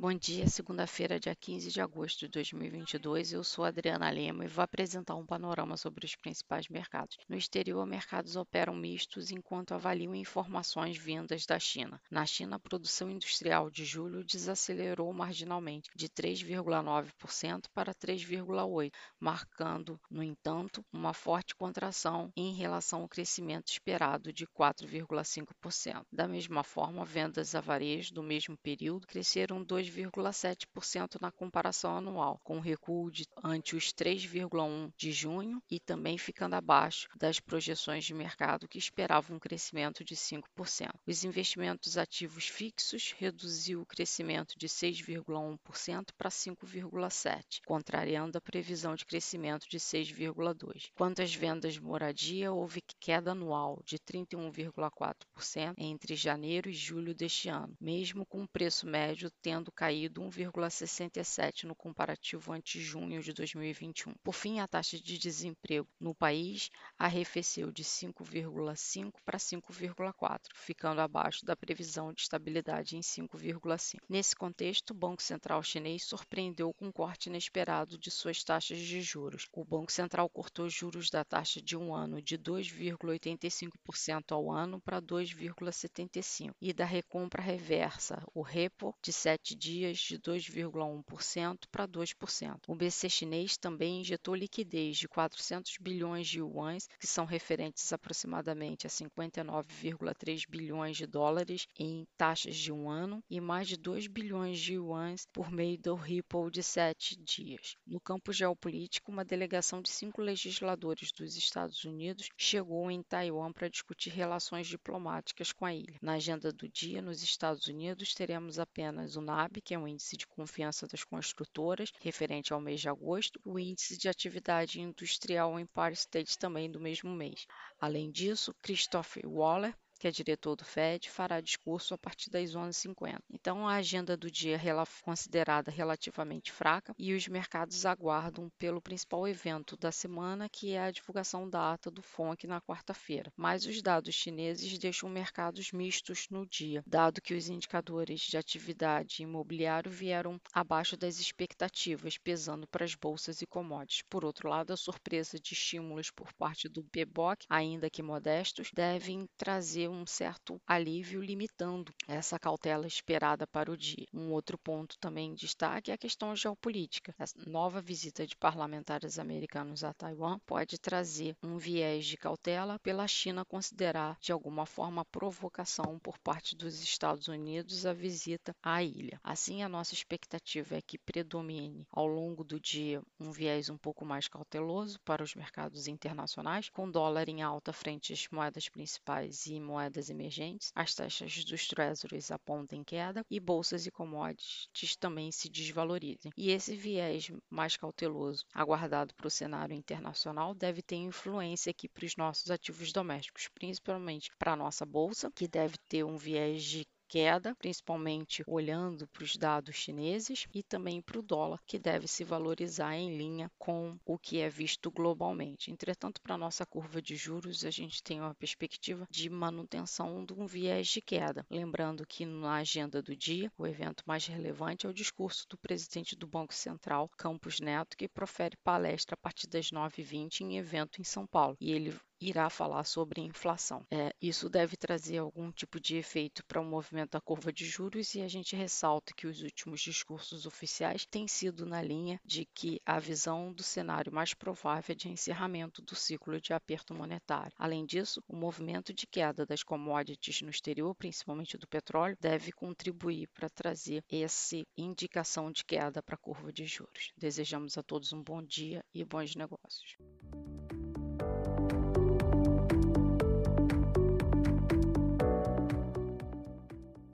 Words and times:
Bom 0.00 0.14
dia, 0.14 0.46
segunda-feira, 0.46 1.18
dia 1.18 1.34
15 1.34 1.72
de 1.72 1.80
agosto 1.80 2.20
de 2.20 2.28
2022. 2.28 3.32
Eu 3.32 3.42
sou 3.42 3.64
Adriana 3.64 4.08
Lema 4.08 4.44
e 4.44 4.46
vou 4.46 4.62
apresentar 4.62 5.16
um 5.16 5.26
panorama 5.26 5.76
sobre 5.76 6.06
os 6.06 6.14
principais 6.14 6.68
mercados. 6.68 7.16
No 7.28 7.36
exterior, 7.36 7.84
mercados 7.84 8.36
operam 8.36 8.76
mistos 8.76 9.32
enquanto 9.32 9.74
avaliam 9.74 10.14
informações 10.14 10.96
vindas 10.96 11.44
da 11.46 11.58
China. 11.58 12.00
Na 12.08 12.24
China, 12.24 12.54
a 12.54 12.60
produção 12.60 13.10
industrial 13.10 13.72
de 13.72 13.84
julho 13.84 14.22
desacelerou 14.22 15.12
marginalmente, 15.12 15.90
de 15.96 16.08
3,9% 16.08 17.64
para 17.74 17.92
3,8%, 17.92 18.92
marcando, 19.18 19.98
no 20.08 20.22
entanto, 20.22 20.80
uma 20.92 21.12
forte 21.12 21.56
contração 21.56 22.30
em 22.36 22.54
relação 22.54 23.00
ao 23.00 23.08
crescimento 23.08 23.72
esperado 23.72 24.32
de 24.32 24.46
4,5%. 24.46 26.04
Da 26.12 26.28
mesma 26.28 26.62
forma, 26.62 27.04
vendas 27.04 27.56
a 27.56 27.60
varejo 27.60 28.14
do 28.14 28.22
mesmo 28.22 28.56
período 28.58 29.04
cresceram 29.04 29.64
2, 29.64 29.87
3,7% 29.90 31.20
na 31.20 31.30
comparação 31.30 31.96
anual, 31.96 32.40
com 32.44 32.60
recuo 32.60 33.10
de, 33.10 33.26
ante 33.42 33.74
os 33.74 33.92
3,1% 33.92 34.92
de 34.96 35.12
junho 35.12 35.62
e 35.70 35.80
também 35.80 36.18
ficando 36.18 36.54
abaixo 36.54 37.08
das 37.16 37.40
projeções 37.40 38.04
de 38.04 38.14
mercado 38.14 38.68
que 38.68 38.78
esperavam 38.78 39.36
um 39.36 39.40
crescimento 39.40 40.04
de 40.04 40.14
5%. 40.14 40.90
Os 41.06 41.24
investimentos 41.24 41.96
ativos 41.96 42.48
fixos 42.48 43.14
reduziu 43.18 43.82
o 43.82 43.86
crescimento 43.86 44.54
de 44.58 44.68
6,1% 44.68 46.08
para 46.16 46.28
5,7%, 46.28 47.60
contrariando 47.66 48.38
a 48.38 48.40
previsão 48.40 48.94
de 48.94 49.04
crescimento 49.04 49.68
de 49.68 49.78
6,2%. 49.78 50.90
Quanto 50.94 51.22
às 51.22 51.34
vendas 51.34 51.74
de 51.74 51.82
moradia, 51.82 52.52
houve 52.52 52.82
queda 53.00 53.32
anual 53.32 53.82
de 53.84 53.98
31,4% 53.98 55.74
entre 55.78 56.16
janeiro 56.16 56.68
e 56.68 56.72
julho 56.72 57.14
deste 57.14 57.48
ano, 57.48 57.74
mesmo 57.80 58.26
com 58.26 58.42
o 58.42 58.48
preço 58.48 58.86
médio 58.86 59.30
tendo 59.42 59.72
caído 59.78 60.08
caído 60.08 60.22
1,67 60.22 61.64
no 61.64 61.74
comparativo 61.74 62.52
ante 62.52 62.80
junho 62.80 63.22
de 63.22 63.32
2021. 63.32 64.12
Por 64.24 64.34
fim, 64.34 64.58
a 64.58 64.66
taxa 64.66 64.98
de 64.98 65.16
desemprego 65.16 65.88
no 66.00 66.14
país 66.14 66.68
arrefeceu 66.98 67.70
de 67.70 67.84
5,5 67.84 69.12
para 69.24 69.38
5,4, 69.38 70.40
ficando 70.54 71.00
abaixo 71.00 71.46
da 71.46 71.54
previsão 71.56 72.12
de 72.12 72.22
estabilidade 72.22 72.96
em 72.96 73.00
5,5. 73.00 74.00
Nesse 74.08 74.34
contexto, 74.34 74.90
o 74.90 74.94
Banco 74.94 75.22
Central 75.22 75.62
chinês 75.62 76.04
surpreendeu 76.04 76.74
com 76.74 76.86
um 76.86 76.92
corte 76.92 77.28
inesperado 77.28 77.96
de 77.96 78.10
suas 78.10 78.42
taxas 78.42 78.78
de 78.78 79.00
juros. 79.00 79.46
O 79.52 79.64
Banco 79.64 79.92
Central 79.92 80.28
cortou 80.28 80.68
juros 80.68 81.08
da 81.08 81.24
taxa 81.24 81.62
de 81.62 81.76
um 81.76 81.94
ano 81.94 82.20
de 82.20 82.36
2,85% 82.36 84.32
ao 84.32 84.50
ano 84.50 84.80
para 84.80 85.00
2,75% 85.00 86.52
e 86.60 86.72
da 86.72 86.84
recompra 86.84 87.40
reversa, 87.42 88.22
o 88.34 88.42
repo, 88.42 88.94
de 89.02 89.12
7 89.12 89.54
dias 89.54 89.67
dias 89.68 89.98
de 89.98 90.18
2,1% 90.18 91.66
para 91.70 91.86
2%. 91.86 92.60
O 92.66 92.74
BC 92.74 93.10
chinês 93.10 93.56
também 93.58 94.00
injetou 94.00 94.34
liquidez 94.34 94.96
de 94.96 95.06
400 95.06 95.76
bilhões 95.78 96.26
de 96.26 96.38
yuans, 96.38 96.88
que 96.98 97.06
são 97.06 97.26
referentes 97.26 97.92
aproximadamente 97.92 98.86
a 98.86 98.90
59,3 98.90 100.44
bilhões 100.48 100.96
de 100.96 101.06
dólares 101.06 101.66
em 101.78 102.06
taxas 102.16 102.56
de 102.56 102.72
um 102.72 102.88
ano 102.88 103.22
e 103.28 103.40
mais 103.40 103.68
de 103.68 103.76
2 103.76 104.06
bilhões 104.06 104.58
de 104.58 104.74
yuans 104.74 105.26
por 105.32 105.50
meio 105.50 105.78
do 105.78 105.94
Ripple 105.94 106.50
de 106.50 106.62
sete 106.62 107.16
dias. 107.16 107.76
No 107.86 108.00
campo 108.00 108.32
geopolítico, 108.32 109.12
uma 109.12 109.24
delegação 109.24 109.82
de 109.82 109.90
cinco 109.90 110.22
legisladores 110.22 111.12
dos 111.12 111.36
Estados 111.36 111.84
Unidos 111.84 112.28
chegou 112.36 112.90
em 112.90 113.02
Taiwan 113.02 113.52
para 113.52 113.68
discutir 113.68 114.10
relações 114.10 114.66
diplomáticas 114.66 115.52
com 115.52 115.66
a 115.66 115.74
ilha. 115.74 115.98
Na 116.00 116.14
agenda 116.14 116.50
do 116.52 116.68
dia, 116.68 117.02
nos 117.02 117.22
Estados 117.22 117.66
Unidos, 117.66 118.14
teremos 118.14 118.58
apenas 118.58 119.16
o 119.16 119.20
NAB, 119.20 119.57
que 119.60 119.74
é 119.74 119.78
um 119.78 119.88
índice 119.88 120.16
de 120.16 120.26
confiança 120.26 120.86
das 120.86 121.04
construtoras, 121.04 121.92
referente 122.00 122.52
ao 122.52 122.60
mês 122.60 122.80
de 122.80 122.88
agosto, 122.88 123.40
o 123.44 123.58
índice 123.58 123.96
de 123.96 124.08
atividade 124.08 124.80
industrial 124.80 125.58
em 125.58 125.62
Empire 125.62 125.94
State 125.94 126.38
também 126.38 126.70
do 126.70 126.80
mesmo 126.80 127.14
mês. 127.14 127.46
Além 127.80 128.10
disso, 128.10 128.54
Christopher 128.62 129.28
Waller, 129.28 129.74
que 129.98 130.06
é 130.06 130.10
diretor 130.10 130.56
do 130.56 130.64
FED, 130.64 131.10
fará 131.10 131.40
discurso 131.40 131.94
a 131.94 131.98
partir 131.98 132.30
das 132.30 132.52
11h50. 132.54 133.20
Então, 133.30 133.66
a 133.66 133.74
agenda 133.74 134.16
do 134.16 134.30
dia 134.30 134.56
é 134.56 135.02
considerada 135.02 135.70
relativamente 135.70 136.52
fraca 136.52 136.94
e 136.98 137.12
os 137.12 137.26
mercados 137.26 137.84
aguardam 137.84 138.50
pelo 138.58 138.80
principal 138.80 139.26
evento 139.26 139.76
da 139.76 139.90
semana, 139.90 140.48
que 140.48 140.72
é 140.72 140.80
a 140.80 140.90
divulgação 140.90 141.48
da 141.48 141.72
ata 141.72 141.90
do 141.90 142.02
FONC 142.02 142.46
na 142.46 142.60
quarta-feira. 142.60 143.32
Mas 143.36 143.66
os 143.66 143.82
dados 143.82 144.14
chineses 144.14 144.78
deixam 144.78 145.08
mercados 145.08 145.72
mistos 145.72 146.28
no 146.30 146.46
dia, 146.46 146.82
dado 146.86 147.20
que 147.20 147.34
os 147.34 147.48
indicadores 147.48 148.20
de 148.20 148.36
atividade 148.36 149.22
imobiliário 149.22 149.90
vieram 149.90 150.40
abaixo 150.52 150.96
das 150.96 151.18
expectativas, 151.18 152.16
pesando 152.18 152.66
para 152.68 152.84
as 152.84 152.94
bolsas 152.94 153.42
e 153.42 153.46
commodities. 153.46 154.02
Por 154.08 154.24
outro 154.24 154.48
lado, 154.48 154.72
a 154.72 154.76
surpresa 154.76 155.38
de 155.38 155.54
estímulos 155.54 156.10
por 156.10 156.32
parte 156.34 156.68
do 156.68 156.84
PBOC, 156.84 157.46
ainda 157.48 157.90
que 157.90 158.02
modestos, 158.02 158.70
devem 158.72 159.28
trazer 159.36 159.87
um 159.88 160.06
certo 160.06 160.60
alívio 160.66 161.22
limitando 161.22 161.92
essa 162.06 162.38
cautela 162.38 162.86
esperada 162.86 163.46
para 163.46 163.70
o 163.70 163.76
dia. 163.76 164.06
Um 164.12 164.32
outro 164.32 164.58
ponto 164.58 164.98
também 164.98 165.30
em 165.30 165.34
destaque 165.34 165.90
é 165.90 165.94
a 165.94 165.98
questão 165.98 166.34
geopolítica. 166.36 167.14
A 167.18 167.24
nova 167.48 167.80
visita 167.80 168.26
de 168.26 168.36
parlamentares 168.36 169.18
americanos 169.18 169.82
a 169.84 169.92
Taiwan 169.92 170.38
pode 170.46 170.78
trazer 170.78 171.36
um 171.42 171.58
viés 171.58 172.06
de 172.06 172.16
cautela 172.16 172.78
pela 172.80 173.08
China 173.08 173.44
considerar 173.44 174.16
de 174.20 174.32
alguma 174.32 174.66
forma 174.66 175.04
provocação 175.04 175.98
por 175.98 176.18
parte 176.18 176.54
dos 176.54 176.82
Estados 176.82 177.28
Unidos 177.28 177.86
a 177.86 177.92
visita 177.92 178.54
à 178.62 178.82
ilha. 178.82 179.20
Assim, 179.22 179.62
a 179.62 179.68
nossa 179.68 179.94
expectativa 179.94 180.76
é 180.76 180.82
que 180.82 180.98
predomine 180.98 181.86
ao 181.90 182.06
longo 182.06 182.44
do 182.44 182.60
dia 182.60 183.02
um 183.18 183.30
viés 183.30 183.68
um 183.68 183.76
pouco 183.76 184.04
mais 184.04 184.28
cauteloso 184.28 185.00
para 185.00 185.22
os 185.22 185.34
mercados 185.34 185.86
internacionais, 185.86 186.68
com 186.68 186.90
dólar 186.90 187.28
em 187.28 187.42
alta 187.42 187.72
frente 187.72 188.12
às 188.12 188.28
moedas 188.30 188.68
principais 188.68 189.46
e 189.46 189.60
moedas 189.60 189.77
moedas 189.78 190.10
emergentes, 190.10 190.72
as 190.74 190.92
taxas 190.92 191.44
dos 191.44 191.68
treasuries 191.68 192.32
apontam 192.32 192.82
queda 192.82 193.24
e 193.30 193.38
bolsas 193.38 193.86
e 193.86 193.92
commodities 193.92 194.96
também 194.96 195.30
se 195.30 195.48
desvalorizem. 195.48 196.32
E 196.36 196.50
esse 196.50 196.74
viés 196.74 197.30
mais 197.48 197.76
cauteloso, 197.76 198.44
aguardado 198.52 199.14
para 199.14 199.28
o 199.28 199.30
cenário 199.30 199.74
internacional, 199.74 200.52
deve 200.52 200.82
ter 200.82 200.96
influência 200.96 201.70
aqui 201.70 201.88
para 201.88 202.04
os 202.04 202.16
nossos 202.16 202.50
ativos 202.50 202.92
domésticos, 202.92 203.48
principalmente 203.54 204.30
para 204.36 204.54
a 204.54 204.56
nossa 204.56 204.84
bolsa, 204.84 205.30
que 205.30 205.46
deve 205.46 205.76
ter 205.88 206.02
um 206.02 206.16
viés 206.16 206.64
de 206.64 206.84
queda, 207.08 207.54
principalmente 207.56 208.42
olhando 208.46 209.08
para 209.08 209.24
os 209.24 209.36
dados 209.36 209.74
chineses 209.74 210.46
e 210.54 210.62
também 210.62 211.00
para 211.00 211.18
o 211.18 211.22
dólar, 211.22 211.58
que 211.66 211.78
deve 211.78 212.06
se 212.06 212.22
valorizar 212.22 212.94
em 212.94 213.16
linha 213.16 213.50
com 213.58 213.98
o 214.04 214.18
que 214.18 214.40
é 214.40 214.48
visto 214.48 214.90
globalmente. 214.90 215.70
Entretanto, 215.70 216.20
para 216.20 216.34
a 216.34 216.38
nossa 216.38 216.66
curva 216.66 217.00
de 217.00 217.16
juros, 217.16 217.64
a 217.64 217.70
gente 217.70 218.02
tem 218.02 218.20
uma 218.20 218.34
perspectiva 218.34 219.06
de 219.10 219.30
manutenção 219.30 220.24
de 220.24 220.34
um 220.34 220.46
viés 220.46 220.88
de 220.88 221.00
queda. 221.00 221.46
Lembrando 221.50 222.06
que 222.06 222.26
na 222.26 222.56
agenda 222.56 223.02
do 223.02 223.16
dia, 223.16 223.50
o 223.56 223.66
evento 223.66 224.04
mais 224.06 224.26
relevante 224.26 224.86
é 224.86 224.88
o 224.88 224.94
discurso 224.94 225.46
do 225.48 225.56
presidente 225.56 226.14
do 226.14 226.26
Banco 226.26 226.54
Central, 226.54 227.08
Campos 227.16 227.60
Neto, 227.60 227.96
que 227.96 228.08
profere 228.08 228.56
palestra 228.62 229.14
a 229.14 229.22
partir 229.22 229.46
das 229.48 229.70
9h20 229.70 230.42
em 230.42 230.58
evento 230.58 231.00
em 231.00 231.04
São 231.04 231.26
Paulo. 231.26 231.56
E 231.60 231.72
ele 231.72 231.96
irá 232.20 232.48
falar 232.50 232.84
sobre 232.84 233.20
inflação. 233.20 233.86
É, 233.90 234.12
isso 234.20 234.48
deve 234.48 234.76
trazer 234.76 235.18
algum 235.18 235.50
tipo 235.50 235.80
de 235.80 235.96
efeito 235.96 236.44
para 236.44 236.60
o 236.60 236.64
movimento 236.64 237.12
da 237.12 237.20
curva 237.20 237.52
de 237.52 237.64
juros 237.64 238.14
e 238.14 238.20
a 238.20 238.28
gente 238.28 238.56
ressalta 238.56 239.12
que 239.14 239.26
os 239.26 239.42
últimos 239.42 239.80
discursos 239.80 240.46
oficiais 240.46 241.06
têm 241.06 241.26
sido 241.28 241.64
na 241.64 241.82
linha 241.82 242.20
de 242.24 242.44
que 242.54 242.80
a 242.84 242.98
visão 242.98 243.52
do 243.52 243.62
cenário 243.62 244.12
mais 244.12 244.34
provável 244.34 244.92
é 244.92 244.94
de 244.94 245.08
encerramento 245.08 245.82
do 245.82 245.94
ciclo 245.94 246.40
de 246.40 246.52
aperto 246.52 246.94
monetário. 246.94 247.52
Além 247.58 247.84
disso, 247.84 248.22
o 248.28 248.36
movimento 248.36 248.92
de 248.92 249.06
queda 249.06 249.46
das 249.46 249.62
commodities 249.62 250.42
no 250.42 250.50
exterior, 250.50 250.94
principalmente 250.94 251.56
do 251.56 251.66
petróleo, 251.66 252.16
deve 252.20 252.52
contribuir 252.52 253.28
para 253.28 253.48
trazer 253.48 254.04
essa 254.10 254.56
indicação 254.76 255.50
de 255.50 255.64
queda 255.64 256.02
para 256.02 256.14
a 256.14 256.18
curva 256.18 256.52
de 256.52 256.66
juros. 256.66 257.12
Desejamos 257.16 257.76
a 257.76 257.82
todos 257.82 258.12
um 258.12 258.22
bom 258.22 258.42
dia 258.42 258.84
e 258.94 259.04
bons 259.04 259.34
negócios. 259.34 259.96